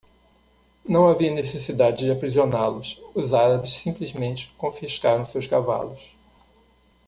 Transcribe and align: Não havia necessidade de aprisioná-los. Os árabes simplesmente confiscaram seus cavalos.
Não 0.83 1.05
havia 1.07 1.29
necessidade 1.29 2.05
de 2.05 2.09
aprisioná-los. 2.09 2.99
Os 3.13 3.35
árabes 3.35 3.69
simplesmente 3.73 4.51
confiscaram 4.57 5.27
seus 5.27 5.45
cavalos. 5.45 6.11